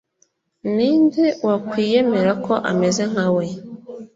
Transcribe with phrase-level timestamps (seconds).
[0.75, 3.45] ni nde wakwiyemera ko ameze nkawe